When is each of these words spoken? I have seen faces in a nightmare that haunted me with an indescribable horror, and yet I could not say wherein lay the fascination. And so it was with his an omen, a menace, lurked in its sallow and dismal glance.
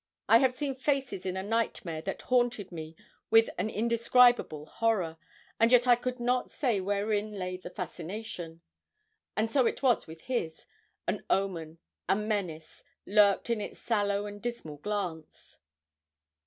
I 0.27 0.39
have 0.39 0.55
seen 0.55 0.73
faces 0.73 1.27
in 1.27 1.37
a 1.37 1.43
nightmare 1.43 2.01
that 2.01 2.23
haunted 2.23 2.71
me 2.71 2.95
with 3.29 3.51
an 3.59 3.69
indescribable 3.69 4.65
horror, 4.65 5.17
and 5.59 5.71
yet 5.71 5.85
I 5.85 5.95
could 5.95 6.19
not 6.19 6.49
say 6.49 6.81
wherein 6.81 7.33
lay 7.33 7.57
the 7.57 7.69
fascination. 7.69 8.61
And 9.37 9.51
so 9.51 9.67
it 9.67 9.83
was 9.83 10.07
with 10.07 10.21
his 10.21 10.65
an 11.05 11.23
omen, 11.29 11.77
a 12.09 12.15
menace, 12.15 12.83
lurked 13.05 13.51
in 13.51 13.61
its 13.61 13.77
sallow 13.77 14.25
and 14.25 14.41
dismal 14.41 14.77
glance. 14.77 15.59